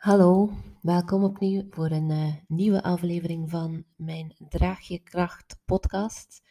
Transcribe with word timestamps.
Hallo, 0.00 0.50
welkom 0.82 1.24
opnieuw 1.24 1.66
voor 1.70 1.90
een 1.90 2.10
uh, 2.10 2.34
nieuwe 2.46 2.82
aflevering 2.82 3.50
van 3.50 3.84
mijn 3.96 4.34
Draag 4.48 4.80
je 4.80 4.98
Kracht 4.98 5.60
podcast. 5.64 6.42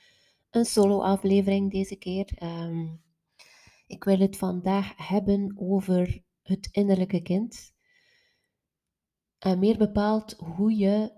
Een 0.50 0.66
solo-aflevering 0.66 1.72
deze 1.72 1.96
keer. 1.96 2.44
Um, 2.44 3.02
ik 3.88 4.04
wil 4.04 4.20
het 4.20 4.38
vandaag 4.38 5.08
hebben 5.08 5.54
over 5.56 6.24
het 6.42 6.70
innerlijke 6.72 7.22
kind. 7.22 7.74
En 9.40 9.60
meer 9.60 9.78
bepaald 9.78 10.32
hoe 10.32 10.78
je 10.78 11.14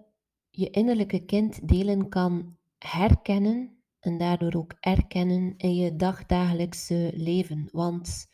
je 0.49 0.69
innerlijke 0.69 1.25
kind 1.25 1.67
delen 1.67 2.09
kan 2.09 2.57
herkennen 2.77 3.83
en 3.99 4.17
daardoor 4.17 4.53
ook 4.53 4.73
erkennen 4.79 5.53
in 5.57 5.75
je 5.75 5.95
dagdagelijkse 5.95 7.11
leven. 7.13 7.69
Want 7.71 8.27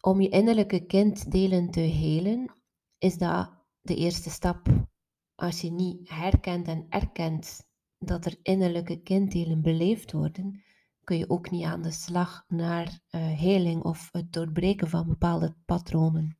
om 0.00 0.20
je 0.20 0.28
innerlijke 0.28 0.86
kind 0.86 1.30
delen 1.30 1.70
te 1.70 1.80
helen, 1.80 2.62
is 3.04 3.18
dat 3.18 3.50
de 3.80 3.94
eerste 3.96 4.30
stap. 4.30 4.86
Als 5.34 5.60
je 5.60 5.70
niet 5.70 6.08
herkent 6.08 6.68
en 6.68 6.86
erkent 6.88 7.68
dat 7.98 8.24
er 8.24 8.38
innerlijke 8.42 9.02
kinddelen 9.02 9.62
beleefd 9.62 10.12
worden, 10.12 10.62
kun 11.04 11.18
je 11.18 11.30
ook 11.30 11.50
niet 11.50 11.64
aan 11.64 11.82
de 11.82 11.90
slag 11.90 12.44
naar 12.48 12.86
uh, 12.86 13.38
heling 13.38 13.82
of 13.82 14.08
het 14.12 14.32
doorbreken 14.32 14.88
van 14.88 15.06
bepaalde 15.06 15.54
patronen. 15.64 16.36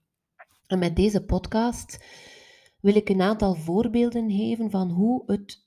En 0.67 0.79
met 0.79 0.97
deze 0.97 1.25
podcast 1.25 2.05
wil 2.81 2.95
ik 2.95 3.09
een 3.09 3.23
aantal 3.23 3.55
voorbeelden 3.55 4.31
geven 4.31 4.71
van 4.71 4.91
hoe 4.91 5.23
het 5.27 5.67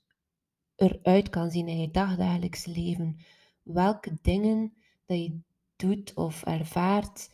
eruit 0.74 1.28
kan 1.28 1.50
zien 1.50 1.68
in 1.68 1.80
je 1.80 1.90
dagdagelijks 1.90 2.66
leven. 2.66 3.18
Welke 3.62 4.18
dingen 4.22 4.72
dat 5.06 5.18
je 5.18 5.40
doet 5.76 6.14
of 6.14 6.42
ervaart 6.42 7.30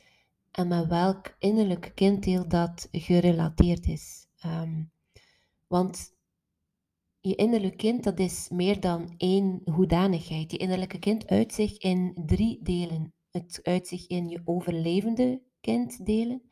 en 0.55 0.69
met 0.69 0.87
welk 0.87 1.37
innerlijk 1.39 1.93
kinddeel 1.95 2.49
dat 2.49 2.89
gerelateerd 2.93 3.87
is. 3.87 4.27
Um, 4.47 4.93
want 5.67 6.13
je 7.21 7.35
innerlijke 7.35 7.77
kind, 7.77 8.05
dat 8.05 8.19
is 8.19 8.49
meer 8.49 8.81
dan 8.81 9.15
één 9.17 9.61
hoedanigheid. 9.65 10.51
Je 10.51 10.57
innerlijke 10.57 10.99
kind 10.99 11.27
uit 11.27 11.53
zich 11.53 11.79
in 11.79 12.13
drie 12.27 12.63
delen. 12.63 13.15
Het 13.31 13.61
uit 13.63 13.89
zich 13.89 14.07
in 14.07 14.29
je 14.29 14.43
overlevende 14.45 15.43
kinddelen, 15.61 16.43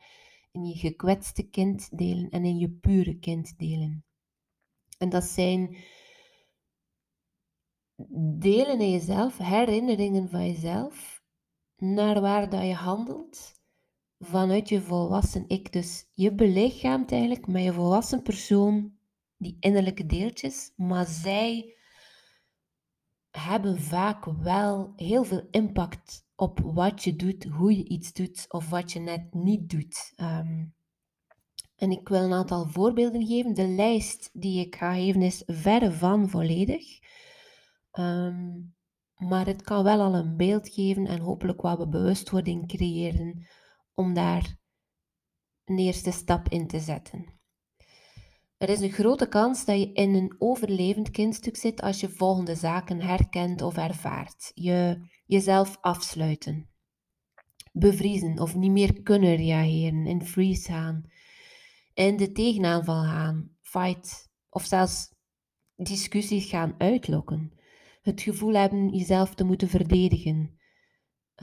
in 0.51 0.65
je 0.65 0.75
gekwetste 0.75 1.43
kinddelen 1.43 2.29
en 2.29 2.45
in 2.45 2.57
je 2.57 2.69
pure 2.69 3.19
kinddelen. 3.19 4.05
En 4.97 5.09
dat 5.09 5.23
zijn 5.23 5.77
delen 8.39 8.79
in 8.79 8.91
jezelf, 8.91 9.37
herinneringen 9.37 10.29
van 10.29 10.45
jezelf, 10.47 11.23
naar 11.77 12.21
waar 12.21 12.49
dat 12.49 12.63
je 12.63 12.73
handelt 12.73 13.61
vanuit 14.19 14.69
je 14.69 14.81
volwassen 14.81 15.45
ik. 15.47 15.71
Dus 15.71 16.05
je 16.13 16.33
belichaamt 16.33 17.11
eigenlijk 17.11 17.47
met 17.47 17.63
je 17.63 17.73
volwassen 17.73 18.21
persoon 18.21 18.93
die 19.37 19.57
innerlijke 19.59 20.05
deeltjes, 20.05 20.71
maar 20.75 21.05
zij 21.05 21.75
hebben 23.31 23.79
vaak 23.79 24.25
wel 24.25 24.93
heel 24.95 25.23
veel 25.23 25.47
impact 25.51 26.25
op 26.35 26.59
wat 26.59 27.03
je 27.03 27.15
doet, 27.15 27.43
hoe 27.43 27.77
je 27.77 27.83
iets 27.83 28.13
doet 28.13 28.45
of 28.49 28.69
wat 28.69 28.91
je 28.91 28.99
net 28.99 29.33
niet 29.33 29.69
doet. 29.69 30.13
Ehm, 30.15 30.65
en 31.75 31.91
ik 31.91 32.09
wil 32.09 32.21
een 32.21 32.33
aantal 32.33 32.65
voorbeelden 32.65 33.25
geven. 33.25 33.53
De 33.53 33.67
lijst 33.67 34.29
die 34.33 34.65
ik 34.65 34.75
ga 34.75 34.93
geven 34.93 35.21
is 35.21 35.43
verre 35.45 35.91
van 35.91 36.29
volledig. 36.29 36.99
Ehm, 37.91 38.59
maar 39.17 39.45
het 39.45 39.61
kan 39.61 39.83
wel 39.83 40.01
al 40.01 40.15
een 40.15 40.37
beeld 40.37 40.69
geven 40.69 41.07
en 41.07 41.19
hopelijk 41.19 41.61
wat 41.61 41.89
bewustwording 41.89 42.67
creëren 42.67 43.47
om 43.93 44.13
daar 44.13 44.55
een 45.65 45.77
eerste 45.77 46.11
stap 46.11 46.49
in 46.49 46.67
te 46.67 46.79
zetten. 46.79 47.41
Er 48.57 48.69
is 48.69 48.79
een 48.79 48.91
grote 48.91 49.27
kans 49.27 49.65
dat 49.65 49.79
je 49.79 49.93
in 49.93 50.15
een 50.15 50.35
overlevend 50.37 51.11
kindstuk 51.11 51.55
zit 51.55 51.81
als 51.81 51.99
je 51.99 52.09
volgende 52.09 52.55
zaken 52.55 53.01
herkent 53.01 53.61
of 53.61 53.77
ervaart. 53.77 54.51
Je 54.53 55.07
jezelf 55.25 55.77
afsluiten, 55.81 56.69
bevriezen 57.71 58.39
of 58.39 58.55
niet 58.55 58.71
meer 58.71 59.01
kunnen 59.01 59.35
reageren, 59.35 60.05
in 60.05 60.25
freeze 60.25 60.71
gaan, 60.71 61.11
in 61.93 62.17
de 62.17 62.31
tegenaanval 62.31 63.03
gaan, 63.03 63.49
fight. 63.61 64.31
Of 64.49 64.65
zelfs 64.65 65.13
discussies 65.75 66.49
gaan 66.49 66.75
uitlokken. 66.77 67.53
Het 68.01 68.21
gevoel 68.21 68.53
hebben 68.53 68.89
jezelf 68.89 69.35
te 69.35 69.43
moeten 69.43 69.67
verdedigen, 69.67 70.59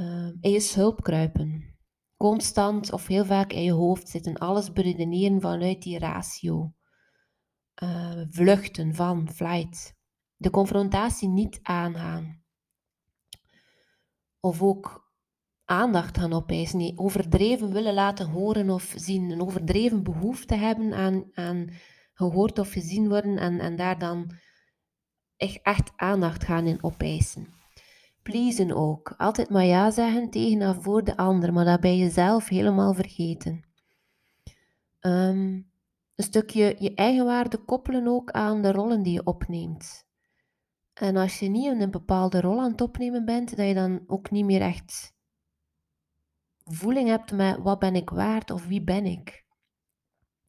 uh, 0.00 0.28
in 0.40 0.50
je 0.50 0.60
schulp 0.60 1.02
kruipen, 1.02 1.78
constant 2.20 2.92
of 2.92 3.06
heel 3.06 3.24
vaak 3.24 3.52
in 3.52 3.62
je 3.62 3.72
hoofd 3.72 4.08
zitten, 4.08 4.38
alles 4.38 4.72
beredeneren 4.72 5.40
vanuit 5.40 5.82
die 5.82 5.98
ratio. 5.98 6.72
Uh, 7.82 8.22
vluchten 8.30 8.94
van, 8.94 9.28
flight. 9.32 9.96
De 10.36 10.50
confrontatie 10.50 11.28
niet 11.28 11.58
aangaan. 11.62 12.42
Of 14.40 14.62
ook 14.62 15.12
aandacht 15.64 16.18
gaan 16.18 16.32
opeisen. 16.32 16.78
Nee, 16.78 16.98
overdreven 16.98 17.72
willen 17.72 17.94
laten 17.94 18.26
horen 18.26 18.70
of 18.70 18.92
zien. 18.96 19.30
Een 19.30 19.42
overdreven 19.42 20.02
behoefte 20.02 20.54
hebben 20.54 20.94
aan, 20.94 21.24
aan 21.32 21.70
gehoord 22.14 22.58
of 22.58 22.72
gezien 22.72 23.08
worden 23.08 23.38
en, 23.38 23.60
en 23.60 23.76
daar 23.76 23.98
dan 23.98 24.30
echt, 25.36 25.62
echt 25.62 25.92
aandacht 25.96 26.44
gaan 26.44 26.66
in 26.66 26.82
opeisen 26.82 27.59
pleasen 28.30 28.72
ook. 28.72 29.14
Altijd 29.16 29.50
maar 29.50 29.64
ja 29.64 29.90
zeggen 29.90 30.30
tegen 30.30 30.60
en 30.60 30.82
voor 30.82 31.04
de 31.04 31.16
ander, 31.16 31.52
maar 31.52 31.64
dat 31.64 31.80
bij 31.80 31.96
jezelf 31.96 32.48
helemaal 32.48 32.94
vergeten. 32.94 33.64
Um, 35.00 35.70
een 36.14 36.24
stukje 36.24 36.76
je 36.78 36.94
eigen 36.94 37.24
waarde 37.24 37.58
koppelen 37.58 38.06
ook 38.06 38.30
aan 38.30 38.62
de 38.62 38.72
rollen 38.72 39.02
die 39.02 39.12
je 39.12 39.24
opneemt. 39.24 40.08
En 40.94 41.16
als 41.16 41.38
je 41.38 41.48
niet 41.48 41.72
in 41.72 41.80
een 41.80 41.90
bepaalde 41.90 42.40
rol 42.40 42.60
aan 42.60 42.70
het 42.70 42.80
opnemen 42.80 43.24
bent, 43.24 43.56
dat 43.56 43.66
je 43.66 43.74
dan 43.74 44.04
ook 44.06 44.30
niet 44.30 44.44
meer 44.44 44.60
echt 44.60 45.14
voeling 46.64 47.08
hebt 47.08 47.32
met 47.32 47.58
wat 47.58 47.78
ben 47.78 47.94
ik 47.94 48.10
waard 48.10 48.50
of 48.50 48.66
wie 48.66 48.82
ben 48.82 49.04
ik. 49.04 49.44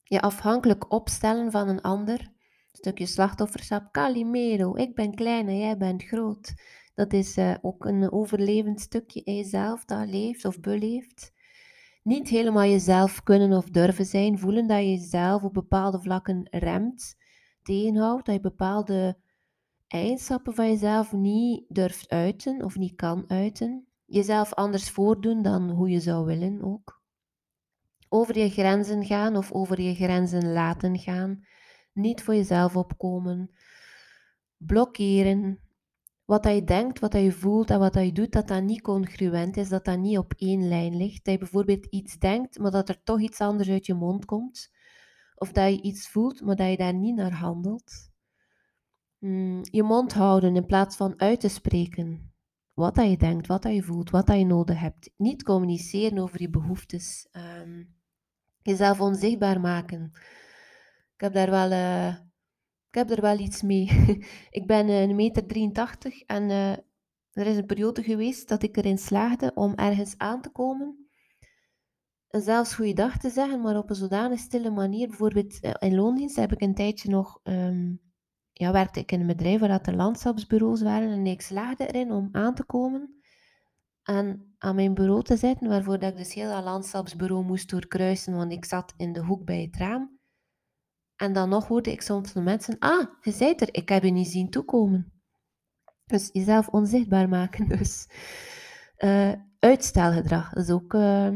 Je 0.04 0.22
afhankelijk 0.22 0.92
opstellen 0.92 1.52
van 1.52 1.68
een 1.68 1.82
ander, 1.82 2.20
een 2.20 2.32
stukje 2.72 3.06
slachtofferschap, 3.06 3.92
Calimero, 3.92 4.76
ik 4.76 4.96
ben 4.96 5.16
klein 5.16 5.48
en 5.48 5.58
jij 5.58 5.78
bent 5.78 6.04
groot. 6.04 6.54
Dat 6.94 7.14
is 7.14 7.38
uh, 7.38 7.56
ook 7.62 7.86
een 7.86 8.12
overlevend 8.12 8.82
stukje 8.82 9.24
in 9.24 9.36
jezelf 9.36 9.86
dat 9.86 10.10
leeft 10.10 10.46
of 10.46 10.60
beleeft. 10.60 11.34
Niet 12.04 12.28
helemaal 12.28 12.64
jezelf 12.64 13.24
kunnen 13.24 13.58
of 13.58 13.70
durven 13.70 14.06
zijn, 14.06 14.40
voelen 14.40 14.68
dat 14.68 14.78
je 14.78 14.90
jezelf 14.90 15.44
op 15.44 15.54
bepaalde 15.54 16.02
vlakken 16.02 16.48
remt, 16.52 17.16
tegenhoudt, 17.64 18.26
dat 18.26 18.36
je 18.36 18.42
bepaalde 18.42 19.18
eigenschappen 19.88 20.54
van 20.54 20.68
jezelf 20.68 21.12
niet 21.12 21.66
durft 21.68 22.10
uiten 22.10 22.64
of 22.64 22.78
niet 22.78 22.96
kan 22.96 23.24
uiten. 23.28 23.86
Jezelf 24.06 24.54
anders 24.54 24.90
voordoen 24.90 25.42
dan 25.42 25.70
hoe 25.70 25.90
je 25.90 26.00
zou 26.00 26.26
willen 26.26 26.64
ook. 26.64 27.02
Over 28.10 28.38
je 28.38 28.50
grenzen 28.50 29.06
gaan 29.06 29.36
of 29.36 29.52
over 29.52 29.82
je 29.82 29.96
grenzen 29.96 30.52
laten 30.52 31.00
gaan. 31.00 31.46
Niet 31.94 32.24
voor 32.24 32.36
jezelf 32.36 32.76
opkomen. 32.76 33.52
Blokkeren, 34.58 35.60
wat 36.26 36.46
je 36.46 36.64
denkt, 36.64 37.00
wat 37.00 37.14
je 37.14 37.32
voelt 37.32 37.70
en 37.70 37.80
wat 37.80 37.94
je 37.94 38.12
doet, 38.12 38.32
dat 38.32 38.48
dat 38.48 38.64
niet 38.64 38.82
congruent 38.82 39.58
is, 39.58 39.70
dat 39.70 39.86
dat 39.86 40.00
niet 40.00 40.18
op 40.18 40.34
één 40.38 40.68
lijn 40.68 40.98
ligt. 40.98 41.26
Dat 41.26 41.34
je 41.34 41.40
bijvoorbeeld 41.40 41.86
iets 41.86 42.18
denkt, 42.18 42.60
maar 42.60 42.72
dat 42.72 42.90
er 42.90 43.04
toch 43.04 43.20
iets 43.20 43.42
anders 43.42 43.70
uit 43.70 43.86
je 43.86 43.94
mond 43.94 44.26
komt. 44.26 44.72
Of 45.36 45.52
dat 45.52 45.70
je 45.70 45.82
iets 45.82 46.10
voelt, 46.10 46.42
maar 46.42 46.56
dat 46.56 46.70
je 46.70 46.78
daar 46.78 46.94
niet 46.94 47.16
naar 47.16 47.34
handelt. 47.34 48.10
Hmm, 49.18 49.60
je 49.62 49.84
mond 49.84 50.14
houden 50.14 50.56
in 50.56 50.66
plaats 50.66 50.96
van 50.96 51.14
uit 51.20 51.40
te 51.40 51.48
spreken. 51.48 52.34
Wat 52.74 52.96
dat 52.96 53.10
je 53.10 53.18
denkt, 53.18 53.48
wat 53.48 53.62
dat 53.62 53.74
je 53.74 53.84
voelt, 53.84 54.10
wat 54.10 54.28
dat 54.28 54.38
je 54.38 54.46
nodig 54.46 54.80
hebt. 54.80 55.12
Niet 55.18 55.44
communiceren 55.44 56.18
over 56.18 56.42
je 56.42 56.50
behoeftes. 56.50 57.28
Um, 57.32 57.96
jezelf 58.62 59.02
onzichtbaar 59.02 59.60
maken. 59.60 60.12
Ik 61.16 61.22
heb 61.22 61.34
daar 61.34 61.50
wel... 61.50 61.72
Uh, 61.72 62.16
ik 62.92 62.98
heb 62.98 63.10
er 63.10 63.22
wel 63.22 63.40
iets 63.40 63.62
mee. 63.62 63.86
ik 64.60 64.68
ben 64.68 64.88
eh, 64.88 65.02
een 65.02 65.16
meter 65.16 65.48
83 65.48 66.22
en 66.22 66.50
uh, 66.50 66.72
er 67.32 67.48
is 67.48 67.58
een 67.58 67.66
periode 67.66 68.04
geweest 68.04 68.50
dat 68.50 68.64
ik 68.64 68.78
erin 68.78 68.98
slaagde 68.98 69.52
om 69.54 69.76
ergens 69.76 70.18
aan 70.18 70.42
te 70.42 70.50
komen. 70.50 71.10
En 72.28 72.42
zelfs 72.42 72.76
goeiedag 72.76 73.18
te 73.18 73.30
zeggen, 73.30 73.62
maar 73.62 73.78
op 73.78 73.90
een 73.90 73.96
zodanig 73.96 74.40
stille 74.40 74.70
manier. 74.70 75.08
Bijvoorbeeld 75.08 75.60
eh, 75.60 75.72
in 75.80 75.96
loondienst 75.96 76.36
heb 76.36 76.52
ik 76.52 76.62
een 76.62 76.76
tijdje 76.76 77.10
nog... 77.10 77.40
Um, 77.44 78.02
ja, 78.52 78.72
werkte 78.72 79.00
ik 79.00 79.12
in 79.12 79.20
een 79.20 79.28
bedrijf 79.28 79.60
waar 79.60 79.70
dat 79.70 79.88
er 79.88 79.96
landschapsbureaus 79.96 80.82
waren. 80.82 81.10
En 81.10 81.26
ik 81.26 81.42
slaagde 81.42 81.88
erin 81.88 82.12
om 82.12 82.30
aan 82.32 82.56
te 82.56 82.64
komen 82.64 83.22
en 84.04 84.56
aan 84.58 84.76
mijn 84.76 84.94
bureau 84.94 85.24
te 85.24 85.38
zitten, 85.38 85.70
waarvoor 85.70 86.00
dat 86.00 86.12
ik 86.12 86.18
dus 86.18 86.34
heel 86.34 86.50
dat 86.50 86.64
landschapsbureau 86.64 87.46
moest 87.46 87.70
doorkruisen, 87.70 88.36
want 88.36 88.52
ik 88.52 88.66
zat 88.66 88.94
in 88.98 89.14
de 89.14 89.24
hoek 89.24 89.46
bij 89.46 89.62
het 89.62 89.76
raam. 89.76 90.21
En 91.22 91.34
dan 91.34 91.50
nog 91.50 91.68
hoorde 91.68 91.92
ik 91.92 92.02
soms 92.02 92.32
van 92.32 92.44
mensen, 92.44 92.76
ah, 92.80 93.08
je 93.22 93.32
zei 93.32 93.54
er, 93.54 93.68
ik 93.72 93.90
heb 93.90 94.04
je 94.04 94.12
niet 94.12 94.28
zien 94.28 94.50
toekomen. 94.50 95.14
Dus 96.06 96.30
jezelf 96.32 96.68
onzichtbaar 96.68 97.30
maken. 97.30 97.68
Dus 97.78 98.08
uh, 98.98 99.32
uitstelgedrag, 99.60 100.54
dat, 100.54 100.64
is 100.64 100.70
ook, 100.70 100.94
uh, 100.94 101.30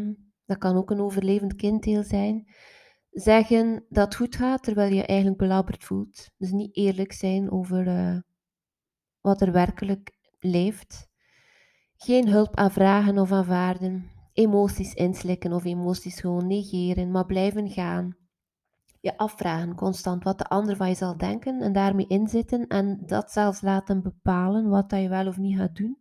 dat 0.45 0.57
kan 0.57 0.75
ook 0.75 0.91
een 0.91 1.01
overlevend 1.01 1.55
kinddeel 1.55 2.03
zijn. 2.03 2.47
zeggen 3.11 3.85
dat 3.89 4.05
het 4.05 4.15
goed 4.15 4.35
gaat, 4.35 4.63
terwijl 4.63 4.93
je 4.93 5.05
eigenlijk 5.05 5.39
belabberd 5.39 5.83
voelt. 5.83 6.29
Dus 6.37 6.51
niet 6.51 6.75
eerlijk 6.75 7.13
zijn 7.13 7.51
over 7.51 7.87
uh, 7.87 8.19
wat 9.21 9.41
er 9.41 9.51
werkelijk 9.51 10.17
leeft. 10.39 11.07
Geen 11.95 12.27
hulp 12.27 12.55
aanvragen 12.55 13.17
of 13.17 13.31
aanvaarden. 13.31 14.11
Emoties 14.33 14.93
inslikken 14.93 15.53
of 15.53 15.65
emoties 15.65 16.19
gewoon 16.19 16.47
negeren, 16.47 17.11
maar 17.11 17.25
blijven 17.25 17.69
gaan. 17.69 18.24
Je 19.05 19.17
afvragen 19.17 19.75
constant 19.75 20.23
wat 20.23 20.37
de 20.37 20.43
ander 20.43 20.75
van 20.75 20.89
je 20.89 20.95
zal 20.95 21.17
denken 21.17 21.61
en 21.61 21.73
daarmee 21.73 22.07
inzitten 22.07 22.67
en 22.67 23.05
dat 23.05 23.31
zelfs 23.31 23.61
laten 23.61 24.01
bepalen 24.01 24.69
wat 24.69 24.91
je 24.91 25.09
wel 25.09 25.27
of 25.27 25.37
niet 25.37 25.57
gaat 25.57 25.75
doen. 25.75 25.97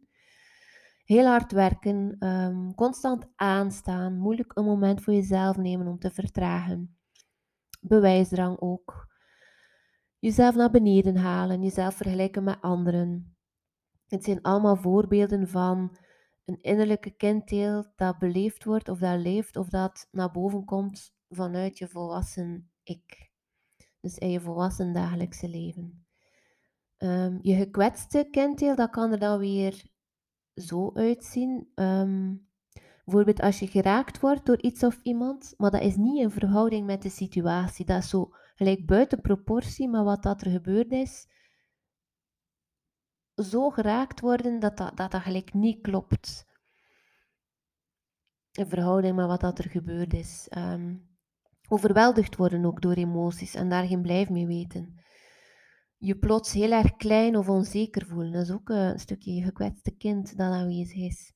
Heel 1.05 1.27
hard 1.27 1.53
werken, 1.53 2.17
ehm, 2.19 2.73
constant 2.73 3.27
aanstaan, 3.37 4.19
moeilijk 4.19 4.53
een 4.55 4.65
moment 4.65 5.03
voor 5.03 5.13
jezelf 5.13 5.57
nemen 5.57 5.87
om 5.87 5.99
te 5.99 6.11
vertragen. 6.11 6.99
Bewijsdrang 7.81 8.61
ook. 8.61 9.09
Jezelf 10.19 10.55
naar 10.55 10.71
beneden 10.71 11.17
halen, 11.17 11.63
jezelf 11.63 11.95
vergelijken 11.95 12.45
met 12.45 12.61
anderen. 12.61 13.37
Het 14.07 14.25
zijn 14.25 14.43
allemaal 14.43 14.77
voorbeelden 14.77 15.49
van 15.49 15.97
een 16.45 16.59
innerlijke 16.61 17.11
kinddeel 17.11 17.93
dat 17.97 18.19
beleefd 18.19 18.65
wordt 18.65 18.89
of 18.89 18.99
dat 18.99 19.21
leeft 19.21 19.57
of 19.57 19.69
dat 19.69 20.09
naar 20.11 20.31
boven 20.31 20.65
komt 20.65 21.15
vanuit 21.29 21.79
je 21.79 21.89
volwassen 21.89 22.69
ik. 22.85 23.33
Dus 24.01 24.19
in 24.19 24.31
je 24.31 24.41
volwassen 24.41 24.93
dagelijkse 24.93 25.49
leven. 25.49 26.07
Um, 26.99 27.39
je 27.43 27.55
gekwetste 27.55 28.29
kinddeel, 28.31 28.75
dat 28.75 28.91
kan 28.91 29.13
er 29.13 29.19
dan 29.19 29.39
weer 29.39 29.85
zo 30.55 30.91
uitzien. 30.95 31.73
Um, 31.75 32.49
bijvoorbeeld 33.05 33.41
als 33.41 33.59
je 33.59 33.67
geraakt 33.67 34.21
wordt 34.21 34.47
door 34.47 34.63
iets 34.63 34.83
of 34.83 35.01
iemand, 35.03 35.55
maar 35.57 35.71
dat 35.71 35.83
is 35.83 35.97
niet 35.97 36.23
in 36.23 36.31
verhouding 36.31 36.87
met 36.87 37.03
de 37.03 37.09
situatie. 37.09 37.85
Dat 37.85 38.03
is 38.03 38.09
zo 38.09 38.31
gelijk 38.55 38.87
buiten 38.87 39.21
proportie, 39.21 39.89
maar 39.89 40.05
wat 40.05 40.23
dat 40.23 40.41
er 40.41 40.51
gebeurd 40.51 40.93
is, 40.93 41.29
zo 43.35 43.71
geraakt 43.71 44.21
worden 44.21 44.61
dat 44.61 44.77
dat, 44.77 44.97
dat, 44.97 45.11
dat 45.11 45.23
gelijk 45.23 45.55
niet 45.55 45.81
klopt. 45.81 46.47
In 48.53 48.67
verhouding 48.67 49.17
met 49.17 49.27
wat 49.27 49.41
dat 49.41 49.59
er 49.59 49.71
gebeurd 49.71 50.13
is. 50.15 50.49
Um, 50.57 51.14
overweldigd 51.69 52.37
worden 52.37 52.65
ook 52.65 52.83
door 52.83 52.95
emoties 52.95 53.55
en 53.55 53.69
daar 53.69 53.87
geen 53.87 54.03
blijf 54.03 54.29
mee 54.31 54.47
weten. 54.47 55.03
Je 55.99 56.19
plots 56.19 56.53
heel 56.53 56.71
erg 56.71 56.97
klein 56.97 57.37
of 57.37 57.49
onzeker 57.49 58.07
voelen. 58.07 58.33
Dat 58.33 58.43
is 58.43 58.53
ook 58.53 58.69
een 58.69 58.99
stukje 58.99 59.43
gekwetste 59.43 59.97
kind 59.97 60.37
dat 60.37 60.53
aanwezig 60.53 60.97
is. 60.97 61.33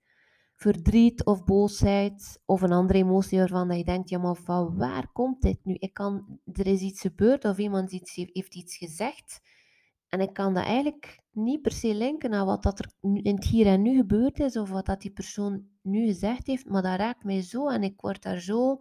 Verdriet 0.54 1.24
of 1.24 1.44
boosheid 1.44 2.42
of 2.44 2.62
een 2.62 2.72
andere 2.72 2.98
emotie 2.98 3.38
waarvan 3.38 3.76
je 3.76 3.84
denkt, 3.84 4.08
ja 4.08 4.18
maar 4.18 4.36
van 4.36 4.76
waar 4.76 5.12
komt 5.12 5.42
dit 5.42 5.58
nu? 5.62 5.74
Ik 5.74 5.92
kan, 5.92 6.40
er 6.52 6.66
is 6.66 6.80
iets 6.80 7.00
gebeurd 7.00 7.44
of 7.44 7.58
iemand 7.58 7.90
heeft 7.90 8.54
iets 8.54 8.76
gezegd 8.76 9.40
en 10.08 10.20
ik 10.20 10.32
kan 10.32 10.54
dat 10.54 10.64
eigenlijk 10.64 11.20
niet 11.30 11.62
per 11.62 11.72
se 11.72 11.94
linken 11.94 12.32
aan 12.32 12.46
wat 12.46 12.62
dat 12.62 12.78
er 12.78 12.90
in 13.00 13.34
het 13.34 13.44
hier 13.44 13.66
en 13.66 13.82
nu 13.82 13.96
gebeurd 13.96 14.40
is 14.40 14.56
of 14.56 14.70
wat 14.70 14.86
dat 14.86 15.00
die 15.00 15.10
persoon 15.10 15.68
nu 15.82 16.06
gezegd 16.06 16.46
heeft, 16.46 16.68
maar 16.68 16.82
dat 16.82 16.98
raakt 16.98 17.24
mij 17.24 17.42
zo 17.42 17.68
en 17.68 17.82
ik 17.82 18.00
word 18.00 18.22
daar 18.22 18.40
zo 18.40 18.78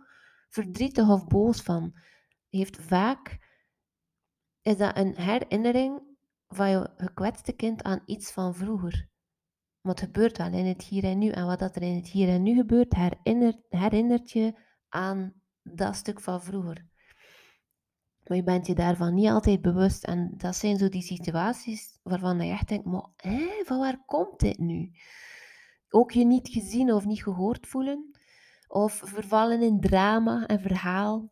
verdrietig 0.49 1.09
of 1.09 1.27
boos 1.27 1.61
van. 1.61 1.95
Heeft 2.49 2.77
vaak 2.77 3.39
is 4.61 4.77
dat 4.77 4.97
een 4.97 5.15
herinnering 5.15 6.01
van 6.47 6.69
je 6.69 6.89
gekwetste 6.97 7.53
kind 7.53 7.83
aan 7.83 8.01
iets 8.05 8.31
van 8.31 8.55
vroeger. 8.55 9.09
Wat 9.81 9.99
gebeurt 9.99 10.38
wel 10.38 10.53
in 10.53 10.65
het 10.65 10.83
hier 10.83 11.03
en 11.03 11.17
nu. 11.17 11.29
En 11.29 11.45
wat 11.45 11.59
dat 11.59 11.75
er 11.75 11.81
in 11.81 11.95
het 11.95 12.07
hier 12.07 12.29
en 12.29 12.44
nu 12.44 12.55
gebeurt, 12.55 12.95
herinnert, 12.95 13.57
herinnert 13.69 14.31
je 14.31 14.53
aan 14.89 15.33
dat 15.63 15.95
stuk 15.95 16.21
van 16.21 16.41
vroeger. 16.41 16.85
Maar 18.23 18.38
je 18.38 18.44
bent 18.44 18.67
je 18.67 18.75
daarvan 18.75 19.13
niet 19.13 19.29
altijd 19.29 19.61
bewust. 19.61 20.03
En 20.03 20.33
dat 20.38 20.55
zijn 20.55 20.77
zo 20.77 20.89
die 20.89 21.01
situaties 21.01 21.99
waarvan 22.03 22.39
je 22.39 22.51
echt 22.51 22.67
denkt, 22.67 22.85
maar 22.85 23.09
van 23.65 23.79
waar 23.79 24.03
komt 24.05 24.39
dit 24.39 24.57
nu? 24.57 24.91
Ook 25.89 26.11
je 26.11 26.25
niet 26.25 26.49
gezien 26.49 26.94
of 26.94 27.05
niet 27.05 27.23
gehoord 27.23 27.67
voelen. 27.67 28.16
Of 28.67 29.01
vervallen 29.05 29.61
in 29.61 29.79
drama 29.79 30.45
en 30.45 30.59
verhaal. 30.59 31.31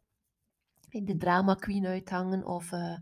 De 0.90 1.18
drama 1.18 1.54
queen 1.54 1.86
uithangen. 1.86 2.46
Of 2.46 2.72
uh, 2.72 2.98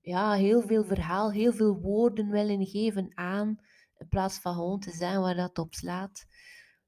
ja, 0.00 0.32
heel 0.32 0.62
veel 0.62 0.84
verhaal, 0.84 1.32
heel 1.32 1.52
veel 1.52 1.80
woorden 1.80 2.30
willen 2.30 2.66
geven 2.66 3.16
aan. 3.16 3.58
In 3.96 4.08
plaats 4.08 4.38
van 4.38 4.54
gewoon 4.54 4.80
te 4.80 4.90
zijn 4.90 5.20
waar 5.20 5.34
dat 5.34 5.58
op 5.58 5.74
slaat. 5.74 6.26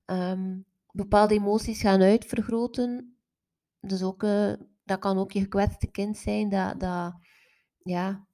Um, 0.06 0.66
bepaalde 0.90 1.34
emoties 1.34 1.80
gaan 1.80 2.02
uitvergroten. 2.02 3.18
Dus 3.80 4.02
ook, 4.02 4.22
uh, 4.22 4.52
dat 4.84 4.98
kan 4.98 5.18
ook 5.18 5.32
je 5.32 5.40
gekwetste 5.40 5.90
kind 5.90 6.16
zijn. 6.16 6.48
Dat, 6.48 6.80
dat, 6.80 7.14
ja, 7.78 8.26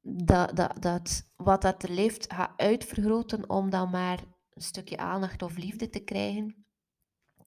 dat, 0.00 0.56
dat, 0.56 0.82
dat 0.82 1.32
wat 1.36 1.62
dat 1.62 1.88
leeft 1.88 2.32
gaat 2.32 2.52
uitvergroten 2.56 3.48
om 3.50 3.70
dan 3.70 3.90
maar 3.90 4.24
een 4.54 4.62
stukje 4.62 4.96
aandacht 4.96 5.42
of 5.42 5.56
liefde 5.56 5.88
te 5.88 6.00
krijgen. 6.00 6.66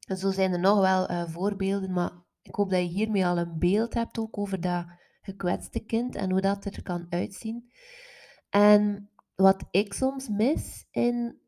En 0.07 0.17
zo 0.17 0.31
zijn 0.31 0.53
er 0.53 0.59
nog 0.59 0.79
wel 0.79 1.11
uh, 1.11 1.29
voorbeelden, 1.29 1.91
maar 1.93 2.11
ik 2.41 2.55
hoop 2.55 2.69
dat 2.69 2.79
je 2.79 2.87
hiermee 2.87 3.25
al 3.25 3.37
een 3.37 3.59
beeld 3.59 3.93
hebt 3.93 4.17
ook 4.17 4.37
over 4.37 4.61
dat 4.61 4.85
gekwetste 5.21 5.79
kind 5.79 6.15
en 6.15 6.31
hoe 6.31 6.41
dat 6.41 6.65
er 6.65 6.83
kan 6.83 7.05
uitzien. 7.09 7.71
En 8.49 9.11
wat 9.35 9.65
ik 9.71 9.93
soms 9.93 10.27
mis 10.27 10.87
in 10.91 11.39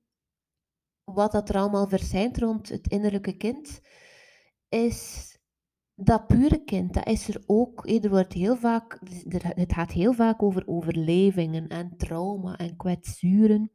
wat 1.03 1.31
dat 1.31 1.49
er 1.49 1.55
allemaal 1.55 1.87
verschijnt 1.87 2.37
rond 2.37 2.69
het 2.69 2.87
innerlijke 2.87 3.37
kind, 3.37 3.81
is 4.69 5.29
dat 5.95 6.27
pure 6.27 6.63
kind. 6.63 6.93
Dat 6.93 7.07
is 7.07 7.27
er 7.27 7.43
ook. 7.45 7.87
Er 7.87 8.25
heel 8.27 8.57
vaak, 8.57 8.99
het 9.39 9.73
gaat 9.73 9.91
heel 9.91 10.13
vaak 10.13 10.43
over 10.43 10.67
overlevingen 10.67 11.67
en 11.67 11.97
trauma 11.97 12.57
en 12.57 12.75
kwetsuren. 12.75 13.71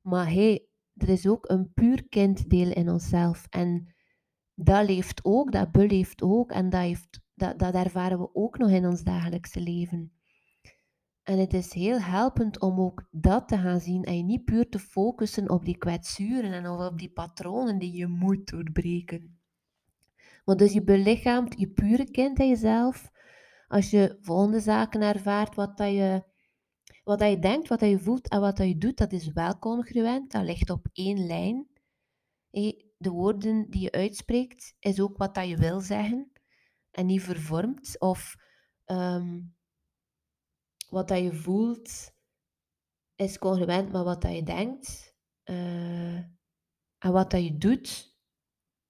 Maar 0.00 0.32
hey, 0.32 0.66
er 0.96 1.08
is 1.08 1.26
ook 1.26 1.48
een 1.48 1.72
puur 1.72 2.08
kinddeel 2.08 2.72
in 2.72 2.88
onszelf. 2.88 3.46
En 3.50 3.94
dat 4.54 4.86
leeft 4.86 5.20
ook, 5.24 5.52
dat 5.52 5.72
beleeft 5.72 6.22
ook 6.22 6.50
en 6.50 6.70
dat, 6.70 6.80
heeft, 6.80 7.20
dat, 7.34 7.58
dat 7.58 7.74
ervaren 7.74 8.18
we 8.18 8.34
ook 8.34 8.58
nog 8.58 8.70
in 8.70 8.86
ons 8.86 9.02
dagelijkse 9.02 9.60
leven. 9.60 10.12
En 11.22 11.38
het 11.38 11.54
is 11.54 11.72
heel 11.72 12.00
helpend 12.00 12.60
om 12.60 12.80
ook 12.80 13.08
dat 13.10 13.48
te 13.48 13.58
gaan 13.58 13.80
zien 13.80 14.02
en 14.04 14.16
je 14.16 14.22
niet 14.22 14.44
puur 14.44 14.68
te 14.68 14.78
focussen 14.78 15.50
op 15.50 15.64
die 15.64 15.78
kwetsuren 15.78 16.52
en 16.52 16.68
op 16.68 16.98
die 16.98 17.12
patronen 17.12 17.78
die 17.78 17.92
je 17.92 18.06
moet 18.06 18.50
doorbreken. 18.50 19.38
Want 20.44 20.58
dus 20.58 20.72
je 20.72 20.82
belichaamt 20.82 21.58
je 21.58 21.68
pure 21.68 22.10
kind 22.10 22.38
in 22.38 22.48
jezelf. 22.48 23.10
Als 23.68 23.90
je 23.90 24.16
volgende 24.20 24.60
zaken 24.60 25.02
ervaart, 25.02 25.54
wat 25.54 25.76
dat 25.76 25.92
je 25.92 26.22
wat 27.04 27.20
je 27.20 27.38
denkt, 27.38 27.68
wat 27.68 27.80
je 27.80 27.98
voelt 27.98 28.28
en 28.28 28.40
wat 28.40 28.58
je 28.58 28.78
doet, 28.78 28.96
dat 28.96 29.12
is 29.12 29.32
wel 29.32 29.58
congruent. 29.58 30.32
Dat 30.32 30.44
ligt 30.44 30.70
op 30.70 30.86
één 30.92 31.26
lijn. 31.26 31.68
De 32.96 33.10
woorden 33.10 33.70
die 33.70 33.80
je 33.80 33.92
uitspreekt, 33.92 34.74
is 34.78 35.00
ook 35.00 35.16
wat 35.16 35.34
dat 35.34 35.48
je 35.48 35.56
wil 35.56 35.80
zeggen. 35.80 36.32
En 36.90 37.06
niet 37.06 37.22
vervormd. 37.22 38.00
Of 38.00 38.36
um, 38.86 39.54
wat 40.88 41.08
dat 41.08 41.18
je 41.18 41.32
voelt, 41.32 42.12
is 43.14 43.38
congruent 43.38 43.92
met 43.92 44.02
wat 44.02 44.22
dat 44.22 44.34
je 44.34 44.42
denkt. 44.42 45.14
Uh, 45.44 46.16
en 46.98 47.12
wat 47.12 47.30
dat 47.30 47.44
je 47.44 47.56
doet, 47.58 48.16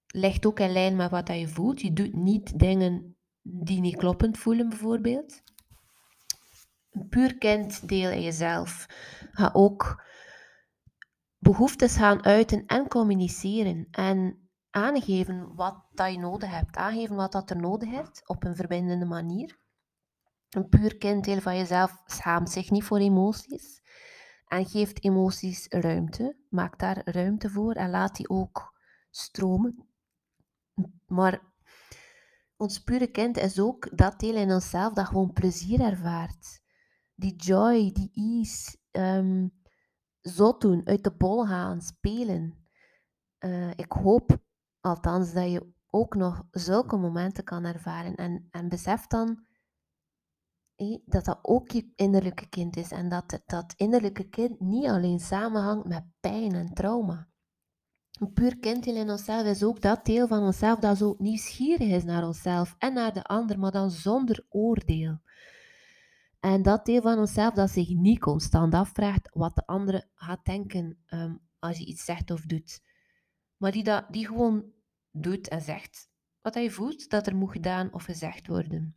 ligt 0.06 0.47
ook 0.47 0.61
in 0.61 0.73
lijn 0.73 0.97
met 0.97 1.11
wat 1.11 1.26
dat 1.26 1.38
je 1.38 1.49
voelt. 1.49 1.80
Je 1.80 1.92
doet 1.92 2.14
niet 2.14 2.59
dingen 2.59 3.16
die 3.42 3.80
niet 3.80 3.97
kloppend 3.97 4.38
voelen, 4.38 4.68
bijvoorbeeld 4.68 5.42
een 6.95 7.09
puur 7.09 7.39
kinddeel 7.39 8.11
in 8.11 8.23
jezelf. 8.23 8.87
Ga 9.33 9.51
ook 9.53 10.05
behoeftes 11.39 11.97
gaan 11.97 12.25
uiten 12.25 12.67
en 12.67 12.89
communiceren. 12.89 13.89
En 13.91 14.49
aangeven 14.71 15.55
wat 15.55 15.85
dat 15.93 16.13
je 16.13 16.19
nodig 16.19 16.51
hebt. 16.51 16.77
Aangeven 16.77 17.17
wat 17.17 17.33
dat 17.33 17.51
er 17.51 17.57
nodig 17.57 17.89
is 17.89 18.23
op 18.27 18.45
een 18.45 18.57
verbindende 18.57 19.05
manier. 19.05 19.59
Een 20.51 20.69
puur 20.69 20.97
kinddeel 20.97 21.41
van 21.41 21.57
jezelf 21.57 22.03
schaamt 22.07 22.51
zich 22.51 22.71
niet 22.71 22.85
voor 22.85 22.99
emoties. 22.99 23.83
En 24.47 24.67
geeft 24.67 25.05
emoties 25.05 25.67
ruimte. 25.69 26.37
Maak 26.49 26.79
daar 26.79 27.01
ruimte 27.05 27.51
voor 27.51 27.73
en 27.73 27.91
laat 27.91 28.17
die 28.17 28.29
ook 28.29 28.79
stromen. 29.11 29.89
Maar 31.07 31.41
ons 32.57 32.79
pure 32.79 33.07
kind 33.07 33.37
is 33.37 33.61
ook 33.61 33.97
dat 33.97 34.21
deel 34.21 34.35
in 34.35 34.53
onszelf 34.53 34.93
dat 34.93 35.07
gewoon 35.07 35.33
plezier 35.33 35.81
ervaart 35.81 36.63
die 37.14 37.37
joy, 37.37 37.92
die 37.92 38.11
ease, 38.14 38.76
um, 38.90 39.52
zot 40.21 40.61
doen, 40.61 40.87
uit 40.87 41.04
de 41.04 41.12
bol 41.12 41.47
gaan, 41.47 41.83
spelen. 41.83 42.66
Uh, 43.38 43.71
ik 43.71 43.92
hoop 43.92 44.38
althans 44.80 45.33
dat 45.33 45.50
je 45.50 45.73
ook 45.87 46.14
nog 46.14 46.47
zulke 46.50 46.97
momenten 46.97 47.44
kan 47.44 47.64
ervaren. 47.64 48.14
En, 48.14 48.49
en 48.50 48.68
besef 48.68 49.06
dan 49.06 49.44
dat 51.04 51.25
dat 51.25 51.38
ook 51.42 51.71
je 51.71 51.92
innerlijke 51.97 52.49
kind 52.49 52.76
is. 52.76 52.90
En 52.90 53.09
dat 53.09 53.42
dat 53.47 53.75
innerlijke 53.76 54.28
kind 54.28 54.61
niet 54.61 54.87
alleen 54.87 55.21
samenhangt 55.21 55.88
met 55.88 56.04
pijn 56.21 56.52
en 56.52 56.75
trauma. 56.75 57.28
Een 58.21 58.33
puur 58.33 58.59
kinddeel 58.59 58.97
in 58.97 59.11
onszelf 59.11 59.47
is 59.47 59.62
ook 59.62 59.80
dat 59.80 60.04
deel 60.04 60.26
van 60.26 60.42
onszelf 60.42 60.78
dat 60.78 60.97
zo 60.97 61.14
nieuwsgierig 61.18 61.88
is 61.88 62.04
naar 62.04 62.26
onszelf 62.26 62.75
en 62.78 62.92
naar 62.92 63.12
de 63.12 63.25
ander, 63.25 63.59
maar 63.59 63.71
dan 63.71 63.90
zonder 63.90 64.47
oordeel. 64.49 65.18
En 66.45 66.63
dat 66.63 66.87
deel 66.87 67.01
van 67.03 67.19
onszelf 67.19 67.55
dat 67.55 67.71
zich 67.71 67.89
niet 67.89 68.21
constant 68.21 68.75
afvraagt 68.75 69.29
wat 69.33 69.55
de 69.55 69.67
andere 69.67 70.09
gaat 70.15 70.45
denken 70.45 70.99
um, 71.09 71.41
als 71.59 71.79
je 71.79 71.85
iets 71.85 72.05
zegt 72.05 72.31
of 72.31 72.41
doet. 72.41 72.83
Maar 73.57 73.73
die, 73.73 73.85
dat, 73.85 74.05
die 74.11 74.27
gewoon 74.27 74.73
doet 75.11 75.49
en 75.49 75.61
zegt 75.61 76.11
wat 76.41 76.55
hij 76.55 76.71
voelt 76.71 77.11
dat 77.11 77.27
er 77.27 77.37
moet 77.37 77.53
gedaan 77.53 77.93
of 77.93 78.05
gezegd 78.05 78.47
worden. 78.47 78.97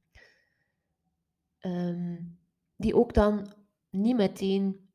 Um, 1.59 2.39
die 2.75 2.95
ook 2.95 3.13
dan 3.13 3.53
niet 3.89 4.15
meteen 4.15 4.89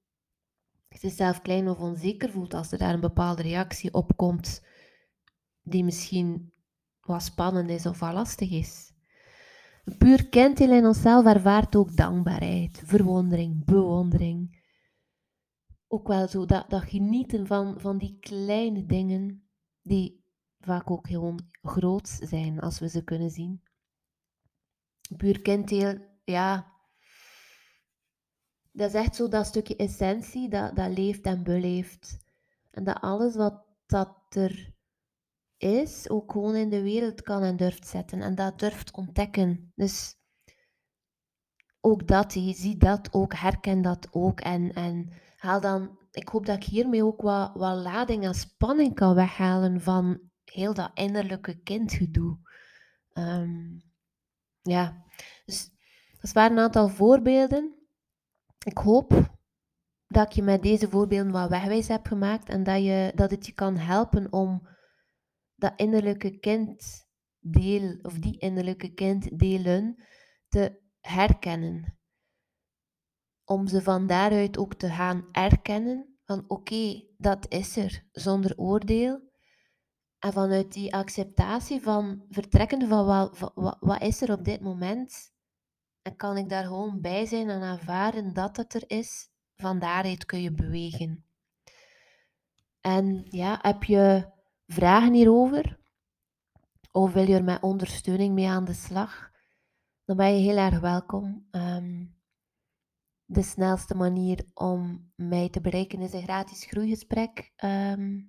zichzelf 0.89 1.43
klein 1.43 1.69
of 1.69 1.79
onzeker 1.79 2.31
voelt 2.31 2.55
als 2.55 2.73
er 2.73 2.79
daar 2.79 2.95
een 2.95 3.01
bepaalde 3.01 3.43
reactie 3.43 3.95
op 3.95 4.17
komt 4.17 4.63
die 5.63 5.85
misschien 5.85 6.53
wat 7.01 7.23
spannend 7.23 7.71
is 7.71 7.87
of 7.87 7.99
wat 7.99 8.13
lastig 8.13 8.51
is. 8.51 8.92
Puur 9.99 10.29
kentil 10.29 10.71
in 10.71 10.87
onszelf 10.87 11.27
ervaart 11.27 11.77
ook 11.77 11.97
dankbaarheid, 11.97 12.83
verwondering, 12.85 13.65
bewondering. 13.65 14.61
Ook 15.89 16.09
wel 16.09 16.29
zo 16.29 16.47
dat, 16.47 16.67
genieten 16.69 17.47
van, 17.47 17.81
van 17.81 17.99
die 17.99 18.17
kleine 18.21 18.87
dingen 18.87 19.49
die 19.83 20.25
vaak 20.61 20.91
ook 20.91 21.07
gewoon 21.07 21.41
groot 21.63 22.09
zijn 22.09 22.61
als 22.61 22.79
we 22.79 22.89
ze 22.89 23.05
kunnen 23.05 23.31
zien. 23.31 23.63
Puur 25.17 25.41
kentil, 25.41 25.99
ja, 26.25 26.73
dat 28.73 28.89
is 28.89 28.95
echt 28.95 29.17
zo 29.17 29.29
dat 29.29 29.47
stukje 29.47 29.77
essentie 29.77 30.49
dat, 30.49 30.77
dat 30.77 30.97
leeft 30.97 31.23
en 31.23 31.43
beleeft. 31.43 32.19
En 32.71 32.85
dat 32.85 33.01
alles 33.01 33.37
wat 33.37 33.65
dat 33.87 34.17
er 34.29 34.75
is, 35.63 36.09
ook 36.09 36.33
gewoon 36.33 36.55
in 36.55 36.69
de 36.71 36.83
wereld 36.83 37.23
kan 37.23 37.43
en 37.43 37.57
durft 37.57 37.87
zetten. 37.87 38.23
En 38.23 38.35
dat 38.35 38.59
durft 38.59 38.93
ontdekken. 38.93 39.73
Dus 39.75 40.15
ook 41.81 42.07
dat, 42.07 42.33
je 42.33 42.53
ziet 42.53 42.81
dat 42.81 43.13
ook, 43.13 43.35
herken 43.35 43.83
dat 43.83 44.09
ook. 44.11 44.41
En, 44.41 44.73
en 44.73 45.13
haal 45.37 45.61
dan, 45.61 45.99
ik 46.11 46.29
hoop 46.29 46.47
dat 46.47 46.57
ik 46.57 46.65
hiermee 46.65 47.05
ook 47.05 47.21
wat, 47.21 47.51
wat 47.55 47.77
lading 47.77 48.25
en 48.25 48.35
spanning 48.35 48.95
kan 48.95 49.15
weghalen 49.15 49.81
van 49.81 50.21
heel 50.45 50.75
dat 50.75 50.91
innerlijke 50.95 51.63
kindgedoe. 51.63 52.39
Um, 53.13 53.83
ja, 54.63 55.05
dus 55.45 55.71
dat 56.21 56.33
waren 56.33 56.57
een 56.57 56.63
aantal 56.63 56.89
voorbeelden 56.89 57.83
ik 58.65 58.79
hoop 58.79 59.31
dat 60.07 60.27
ik 60.27 60.33
je 60.33 60.43
met 60.43 60.63
deze 60.63 60.89
voorbeelden 60.89 61.33
wat 61.33 61.49
wegwijs 61.49 61.89
heb 61.89 62.07
gemaakt 62.07 62.49
en 62.49 62.63
dat, 62.63 62.83
je, 62.83 63.13
dat 63.15 63.31
het 63.31 63.47
je 63.47 63.53
kan 63.53 63.77
helpen 63.77 64.33
om 64.33 64.69
dat 65.63 65.73
innerlijke 65.77 66.39
kinddeel 66.39 67.99
of 68.03 68.19
die 68.19 68.39
innerlijke 68.39 68.95
kinddelen 68.95 70.05
te 70.49 70.81
herkennen. 71.01 71.99
Om 73.45 73.67
ze 73.67 73.83
van 73.83 74.07
daaruit 74.07 74.59
ook 74.59 74.75
te 74.75 74.89
gaan 74.89 75.29
erkennen 75.33 76.19
van 76.25 76.45
oké, 76.49 77.05
dat 77.17 77.47
is 77.49 77.77
er 77.77 78.09
zonder 78.13 78.59
oordeel. 78.59 79.31
En 80.19 80.33
vanuit 80.33 80.73
die 80.73 80.95
acceptatie 80.95 81.83
van 81.83 82.25
vertrekken 82.29 82.89
van 82.89 83.07
wat, 83.07 83.39
wat, 83.55 83.77
wat 83.81 84.03
is 84.03 84.23
er 84.23 84.33
op 84.33 84.45
dit 84.45 84.61
moment 84.61 85.33
en 86.03 86.17
kan 86.17 86.37
ik 86.37 86.49
daar 86.49 86.65
gewoon 86.65 87.01
bij 87.01 87.27
zijn 87.27 87.51
en 87.51 87.63
ervaren 87.63 88.33
dat 88.33 88.57
het 88.57 88.75
er 88.75 88.85
is. 88.87 89.31
Van 89.57 89.79
daaruit 89.79 90.25
kun 90.25 90.43
je 90.43 90.53
bewegen. 90.53 91.25
En 92.81 93.25
ja, 93.31 93.59
heb 93.63 93.85
je 93.85 94.32
vragen 94.73 95.13
hierover? 95.13 95.79
Of 96.93 97.13
wil 97.13 97.27
je 97.27 97.35
er 97.35 97.45
met 97.45 97.63
ondersteuning 97.63 98.35
mee 98.35 98.49
aan 98.49 98.65
de 98.65 98.73
slag? 98.73 99.31
Dan 100.05 100.17
ben 100.17 100.35
je 100.35 100.41
heel 100.41 100.57
erg 100.57 100.81
welkom. 100.81 101.47
Ehm, 101.51 102.05
de 103.25 103.43
snelste 103.43 103.95
manier 103.95 104.45
om 104.55 105.13
mij 105.17 105.49
te 105.49 105.61
bereiken 105.61 106.01
is 106.01 106.13
een 106.13 106.23
gratis 106.23 106.65
groeigesprek 106.65 107.53
ehm, 107.57 108.21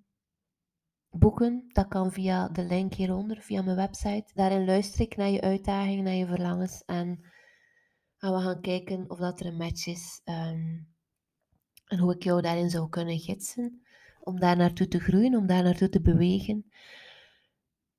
boeken. 1.10 1.66
Dat 1.68 1.88
kan 1.88 2.12
via 2.12 2.48
de 2.48 2.64
link 2.64 2.94
hieronder, 2.94 3.42
via 3.42 3.62
mijn 3.62 3.76
website. 3.76 4.32
Daarin 4.34 4.66
luister 4.66 5.02
ik 5.02 5.16
naar 5.16 5.30
je 5.30 5.42
uitdagingen, 5.42 6.04
naar 6.04 6.14
je 6.14 6.26
verlangens 6.26 6.84
en 6.86 7.32
gaan 8.18 8.34
we 8.34 8.42
gaan 8.42 8.62
kijken 8.62 9.10
of 9.10 9.18
dat 9.18 9.40
er 9.40 9.46
een 9.46 9.58
match 9.58 9.88
is 9.88 10.22
ehm, 10.24 10.78
en 11.86 12.00
hoe 12.00 12.16
ik 12.16 12.24
jou 12.24 12.42
daarin 12.42 12.70
zou 12.70 12.90
kunnen 12.90 13.20
gidsen 13.20 13.83
om 14.24 14.40
daar 14.40 14.58
naartoe 14.58 14.88
te 14.88 15.00
groeien, 15.00 15.36
om 15.36 15.48
daar 15.48 15.64
naartoe 15.64 15.90
te 15.90 16.02
bewegen. 16.02 16.66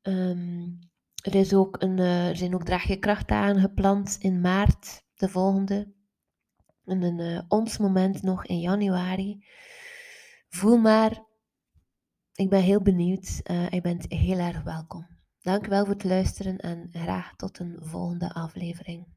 Ehm, 0.02 0.66
er, 1.22 1.34
is 1.34 1.54
ook 1.54 1.82
een, 1.82 1.98
uh, 1.98 2.28
er 2.28 2.36
zijn 2.36 2.54
ook 2.54 2.68
gepland 3.58 4.16
in 4.20 4.40
maart, 4.40 5.02
de 5.14 5.28
volgende. 5.28 5.92
En 6.84 7.02
een 7.02 7.18
uh, 7.18 7.40
ons 7.48 7.78
moment 7.78 8.22
nog 8.22 8.46
in 8.46 8.60
januari. 8.60 9.44
Voel 10.48 10.76
maar, 10.76 11.24
ik 12.34 12.48
ben 12.48 12.62
heel 12.62 12.82
benieuwd. 12.82 13.40
Uh, 13.50 13.68
je 13.68 13.80
bent 13.80 14.04
heel 14.08 14.38
erg 14.38 14.62
welkom. 14.62 15.06
Dank 15.40 15.66
wel 15.66 15.84
voor 15.84 15.94
het 15.94 16.04
luisteren 16.04 16.58
en 16.58 16.88
graag 16.92 17.36
tot 17.36 17.58
een 17.58 17.76
volgende 17.80 18.34
aflevering. 18.34 19.13